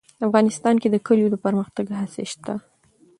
افغانستان 0.27 0.75
کې 0.81 0.87
د 0.91 0.95
کلیو 1.07 1.31
د 1.33 1.35
پرمختګ 1.45 1.85
هڅې 1.99 2.23
شته. 2.31 2.53